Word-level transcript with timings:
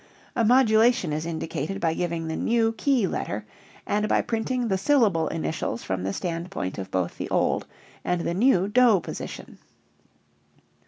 A 0.35 0.43
modulation 0.43 1.13
is 1.13 1.27
indicated 1.27 1.79
by 1.79 1.93
giving 1.93 2.27
the 2.27 2.35
new 2.35 2.71
key 2.73 3.05
letter 3.05 3.45
and 3.85 4.09
by 4.09 4.21
printing 4.23 4.67
the 4.67 4.77
syllable 4.79 5.27
initials 5.27 5.83
from 5.83 6.01
the 6.01 6.11
standpoint 6.11 6.79
of 6.79 6.89
both 6.89 7.19
the 7.19 7.29
old 7.29 7.67
and 8.03 8.21
the 8.21 8.33
new 8.33 8.67
do 8.67 8.99
position. 8.99 9.59